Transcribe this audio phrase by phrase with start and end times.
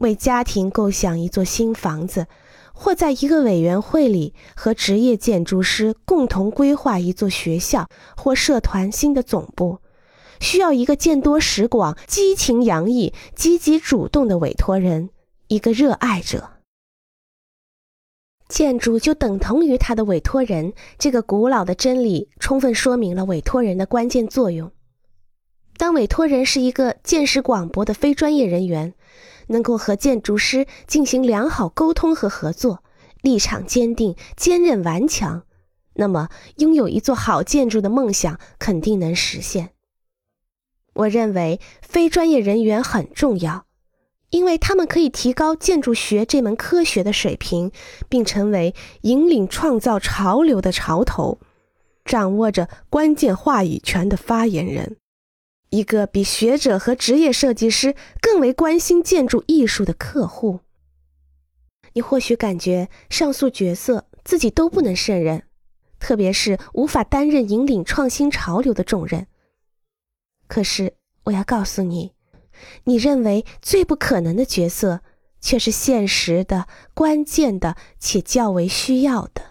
[0.00, 2.26] 为家庭构想一座新房子，
[2.74, 9.78] 或在一个委员会里和职业建筑师共同规划一座学校或社团新的总部，
[10.40, 15.10] 需要一个见多识广、激情洋溢、积极主动的委托人，
[15.48, 16.50] 一个热爱者。
[18.48, 24.72] 建筑就等同于他的委托人，这个古老的真理充分说明了委托人的关键作用。
[25.94, 28.94] 委托人是一个见识广博的非专业人员，
[29.48, 32.82] 能够和建筑师进行良好沟通和合作，
[33.22, 35.44] 立场坚定、坚韧顽强，
[35.94, 39.70] 那么拥有一座好建筑的梦想肯定能实现。
[40.94, 43.66] 我认为非专业人员很重要。
[44.30, 47.72] 因为他们可以提高建筑学这门科学的水平，
[48.08, 51.40] 并成为引领创造潮流的潮头，
[52.04, 54.98] 掌握着关键话语权的发言人，
[55.70, 60.60] 一个比学者和职业设计师更为关心建筑艺术的客户。
[61.92, 65.44] 你或许感觉上述角色自己都不能胜任，
[65.98, 69.26] 特别是无法担任引领创新潮流的重任。
[70.46, 72.12] 可是，我要告诉你。
[72.84, 75.00] 你认为最不可能的角色，
[75.40, 79.49] 却是现实的、关键的且较为需要的。